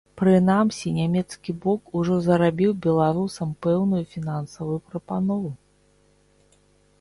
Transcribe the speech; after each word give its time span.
Прынамсі, 0.19 0.93
нямецкі 0.99 1.53
бок 1.65 1.91
ужо 1.99 2.15
зрабіў 2.27 2.71
беларусам 2.85 3.51
пэўную 3.67 4.01
фінансавую 4.15 4.79
прапанову. 4.89 5.53